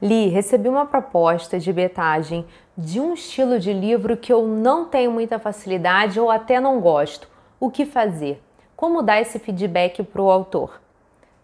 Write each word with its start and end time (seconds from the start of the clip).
Li, 0.00 0.28
recebi 0.28 0.68
uma 0.68 0.84
proposta 0.84 1.58
de 1.58 1.72
betagem 1.72 2.44
de 2.76 3.00
um 3.00 3.14
estilo 3.14 3.58
de 3.58 3.72
livro 3.72 4.16
que 4.16 4.32
eu 4.32 4.46
não 4.46 4.84
tenho 4.84 5.10
muita 5.10 5.38
facilidade 5.38 6.20
ou 6.20 6.30
até 6.30 6.60
não 6.60 6.80
gosto. 6.80 7.28
O 7.58 7.70
que 7.70 7.86
fazer? 7.86 8.42
Como 8.76 9.02
dar 9.02 9.20
esse 9.20 9.38
feedback 9.38 10.02
para 10.02 10.20
o 10.20 10.30
autor? 10.30 10.80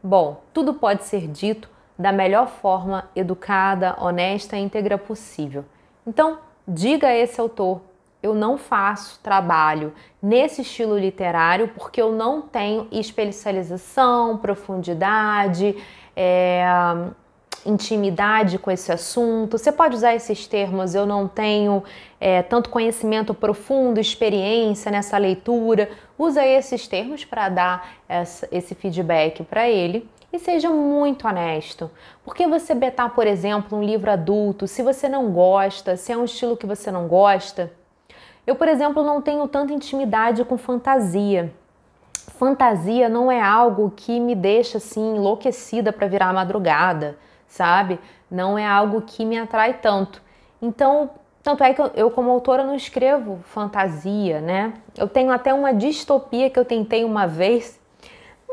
Bom, 0.02 0.42
tudo 0.52 0.74
pode 0.74 1.04
ser 1.04 1.26
dito 1.26 1.70
da 1.98 2.12
melhor 2.12 2.48
forma 2.48 3.08
educada, 3.16 3.96
honesta 3.98 4.56
e 4.56 4.60
íntegra 4.60 4.98
possível. 4.98 5.64
Então, 6.06 6.38
diga 6.68 7.06
a 7.06 7.16
esse 7.16 7.40
autor: 7.40 7.80
eu 8.22 8.34
não 8.34 8.58
faço 8.58 9.18
trabalho 9.22 9.94
nesse 10.22 10.60
estilo 10.60 10.98
literário 10.98 11.68
porque 11.68 12.02
eu 12.02 12.12
não 12.12 12.42
tenho 12.42 12.86
especialização, 12.92 14.36
profundidade, 14.36 15.74
é, 16.14 16.64
intimidade 17.64 18.58
com 18.58 18.70
esse 18.70 18.92
assunto. 18.92 19.58
Você 19.58 19.70
pode 19.70 19.96
usar 19.96 20.14
esses 20.14 20.46
termos, 20.46 20.94
eu 20.94 21.06
não 21.06 21.28
tenho 21.28 21.82
é, 22.20 22.42
tanto 22.42 22.70
conhecimento 22.70 23.32
profundo, 23.34 24.00
experiência 24.00 24.90
nessa 24.90 25.16
leitura. 25.18 25.90
Usa 26.18 26.44
esses 26.44 26.86
termos 26.86 27.24
para 27.24 27.48
dar 27.48 27.94
essa, 28.08 28.48
esse 28.50 28.74
feedback 28.74 29.42
para 29.44 29.68
ele 29.68 30.08
e 30.32 30.38
seja 30.38 30.70
muito 30.70 31.26
honesto. 31.26 31.90
Porque 32.24 32.46
você 32.46 32.74
betar, 32.74 33.14
por 33.14 33.26
exemplo, 33.26 33.78
um 33.78 33.82
livro 33.82 34.10
adulto, 34.10 34.66
se 34.66 34.82
você 34.82 35.08
não 35.08 35.30
gosta, 35.30 35.96
se 35.96 36.12
é 36.12 36.16
um 36.16 36.24
estilo 36.24 36.56
que 36.56 36.66
você 36.66 36.90
não 36.90 37.06
gosta. 37.06 37.72
Eu, 38.46 38.56
por 38.56 38.66
exemplo, 38.66 39.04
não 39.04 39.22
tenho 39.22 39.46
tanta 39.46 39.72
intimidade 39.72 40.44
com 40.44 40.58
fantasia. 40.58 41.52
Fantasia 42.38 43.08
não 43.08 43.30
é 43.30 43.40
algo 43.40 43.92
que 43.94 44.18
me 44.18 44.34
deixa 44.34 44.78
assim 44.78 45.16
enlouquecida 45.16 45.92
para 45.92 46.08
virar 46.08 46.32
madrugada 46.32 47.16
sabe? 47.52 48.00
Não 48.30 48.58
é 48.58 48.66
algo 48.66 49.02
que 49.02 49.24
me 49.24 49.38
atrai 49.38 49.74
tanto. 49.74 50.22
Então, 50.60 51.10
tanto 51.42 51.62
é 51.62 51.74
que 51.74 51.82
eu, 51.94 52.10
como 52.10 52.30
autora, 52.30 52.64
não 52.64 52.74
escrevo 52.74 53.40
fantasia, 53.44 54.40
né? 54.40 54.72
Eu 54.96 55.06
tenho 55.06 55.30
até 55.30 55.52
uma 55.52 55.72
distopia 55.74 56.48
que 56.48 56.58
eu 56.58 56.64
tentei 56.64 57.04
uma 57.04 57.26
vez 57.26 57.78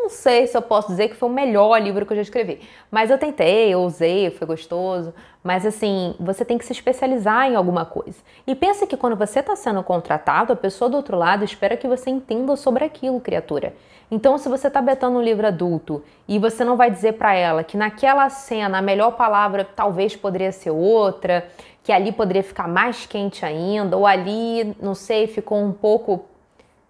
não 0.10 0.16
sei 0.16 0.48
se 0.48 0.58
eu 0.58 0.62
posso 0.64 0.88
dizer 0.88 1.10
que 1.10 1.16
foi 1.16 1.30
o 1.30 1.32
melhor 1.32 1.80
livro 1.80 2.04
que 2.04 2.12
eu 2.12 2.16
já 2.16 2.24
escrevi, 2.24 2.60
mas 2.90 3.12
eu 3.12 3.18
tentei, 3.20 3.72
eu 3.72 3.82
usei, 3.82 4.32
foi 4.32 4.48
gostoso. 4.48 5.14
Mas 5.44 5.68
assim, 5.68 6.16
você 6.20 6.44
tem 6.44 6.58
que 6.58 6.66
se 6.66 6.74
especializar 6.74 7.48
em 7.48 7.56
alguma 7.56 7.86
coisa. 7.86 8.18
E 8.48 8.56
pensa 8.56 8.88
que 8.88 8.98
quando 8.98 9.16
você 9.16 9.40
está 9.40 9.56
sendo 9.56 9.84
contratado, 9.84 10.52
a 10.52 10.56
pessoa 10.56 10.90
do 10.90 10.98
outro 10.98 11.16
lado 11.16 11.46
espera 11.46 11.78
que 11.78 11.88
você 11.88 12.10
entenda 12.10 12.56
sobre 12.56 12.84
aquilo, 12.84 13.22
criatura. 13.22 13.76
Então, 14.10 14.40
se 14.40 14.50
você 14.50 14.68
está 14.68 14.82
betando 14.82 15.20
um 15.20 15.22
livro 15.22 15.46
adulto 15.46 16.04
e 16.28 16.40
você 16.40 16.66
não 16.66 16.76
vai 16.76 16.90
dizer 16.90 17.14
para 17.14 17.36
ela 17.36 17.64
que 17.64 17.78
naquela 17.78 18.28
cena 18.32 18.80
a 18.80 18.82
melhor 18.82 19.12
palavra 19.12 19.64
talvez 19.64 20.16
poderia 20.16 20.52
ser 20.52 20.72
outra, 20.72 21.48
que 21.84 21.92
ali 21.92 22.12
poderia 22.12 22.44
ficar 22.44 22.68
mais 22.68 23.06
quente 23.06 23.46
ainda, 23.46 23.96
ou 23.96 24.08
ali, 24.08 24.76
não 24.82 24.96
sei, 24.96 25.28
ficou 25.28 25.60
um 25.60 25.72
pouco 25.72 26.26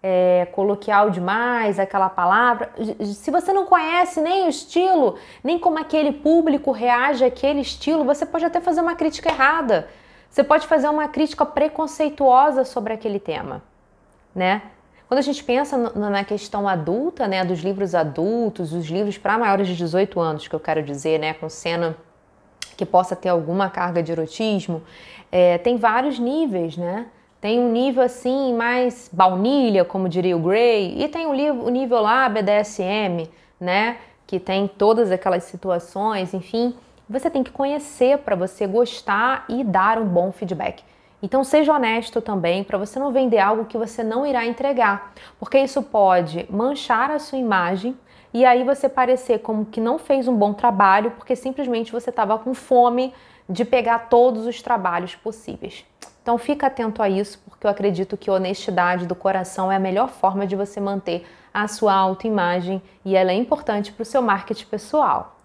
é, 0.02 0.48
coloquial 0.54 1.10
demais 1.10 1.80
aquela 1.80 2.10
palavra. 2.10 2.72
Se 3.04 3.30
você 3.30 3.52
não 3.52 3.66
conhece 3.66 4.22
nem 4.22 4.46
o 4.46 4.50
estilo, 4.50 5.18
nem 5.44 5.60
como 5.60 5.78
aquele 5.78 6.12
público 6.14 6.72
reage 6.72 7.24
àquele 7.24 7.60
estilo, 7.60 8.06
você 8.06 8.26
pode 8.26 8.46
até 8.46 8.62
fazer 8.62 8.82
uma 8.82 8.96
crítica 8.96 9.30
errada. 9.30 9.90
Você 10.30 10.44
pode 10.44 10.68
fazer 10.68 10.88
uma 10.88 11.08
crítica 11.08 11.46
preconceituosa 11.46 12.64
sobre 12.64 12.94
aquele 12.94 13.20
tema, 13.20 13.64
né? 14.34 14.62
Quando 15.08 15.18
a 15.18 15.24
gente 15.24 15.44
pensa 15.44 15.76
na 15.76 16.24
questão 16.24 16.68
adulta, 16.68 17.28
né, 17.28 17.44
dos 17.44 17.62
livros 17.62 17.96
adultos, 17.96 18.74
os 18.74 18.86
livros 18.86 19.18
para 19.18 19.40
maiores 19.40 19.68
de 19.68 19.76
18 19.76 20.20
anos, 20.20 20.48
que 20.48 20.54
eu 20.54 20.60
quero 20.60 20.84
dizer, 20.84 21.20
né, 21.20 21.34
com 21.34 21.50
cena 21.50 21.98
que 22.78 22.86
possa 22.86 23.16
ter 23.16 23.30
alguma 23.30 23.72
carga 23.72 24.04
de 24.04 24.12
erotismo, 24.12 24.84
é, 25.32 25.58
tem 25.58 25.78
vários 25.78 26.20
níveis, 26.20 26.78
né? 26.78 27.08
Tem 27.42 27.60
um 27.60 27.72
nível 27.72 28.04
assim 28.04 28.54
mais 28.54 29.10
baunilha, 29.12 29.86
como 29.86 30.10
diria 30.10 30.36
o 30.36 30.40
Gray, 30.40 31.02
e 31.02 31.08
tem 31.08 31.26
o, 31.26 31.64
o 31.64 31.70
nível 31.70 32.02
lá 32.02 32.28
BDSM, 32.28 33.30
né? 33.60 33.98
Que 34.28 34.40
tem 34.40 34.68
todas 34.68 35.12
aquelas 35.12 35.44
situações, 35.44 36.34
enfim. 36.34 36.76
Você 37.10 37.30
tem 37.30 37.42
que 37.42 37.52
conhecer 37.52 38.20
para 38.20 38.36
você 38.36 38.68
gostar 38.68 39.46
e 39.48 39.64
dar 39.64 39.98
um 39.98 40.06
bom 40.06 40.32
feedback. 40.32 40.84
Então 41.22 41.44
seja 41.44 41.74
honesto 41.74 42.22
também 42.22 42.64
para 42.64 42.78
você 42.78 43.00
não 43.00 43.12
vender 43.12 43.40
algo 43.40 43.66
que 43.66 43.78
você 43.78 44.04
não 44.04 44.26
irá 44.26 44.46
entregar, 44.46 45.14
porque 45.38 45.60
isso 45.60 45.82
pode 45.82 46.46
manchar 46.50 47.12
a 47.12 47.20
sua 47.20 47.38
imagem 47.38 47.98
e 48.34 48.46
aí 48.46 48.64
você 48.64 48.88
parecer 48.88 49.40
como 49.40 49.66
que 49.66 49.82
não 49.82 49.98
fez 49.98 50.28
um 50.28 50.36
bom 50.36 50.54
trabalho 50.54 51.12
porque 51.12 51.36
simplesmente 51.36 51.92
você 51.92 52.10
estava 52.10 52.38
com 52.38 52.54
fome 52.54 53.14
de 53.50 53.66
pegar 53.66 54.08
todos 54.10 54.46
os 54.46 54.62
trabalhos 54.62 55.16
possíveis. 55.16 55.84
Então 56.22 56.38
fica 56.38 56.68
atento 56.68 57.02
a 57.02 57.10
isso, 57.10 57.40
porque 57.48 57.66
eu 57.66 57.72
acredito 57.72 58.18
que 58.18 58.30
honestidade 58.30 59.06
do 59.06 59.16
coração 59.16 59.72
é 59.72 59.76
a 59.76 59.80
melhor 59.80 60.10
forma 60.10 60.46
de 60.46 60.56
você 60.56 60.80
manter 60.80 61.26
a 61.54 61.68
sua 61.68 61.94
autoimagem 61.94 62.82
e 63.04 63.16
ela 63.16 63.32
é 63.32 63.36
importante 63.36 63.92
para 63.92 64.04
o 64.04 64.06
seu 64.06 64.22
marketing 64.22 64.68
pessoal. 64.68 65.39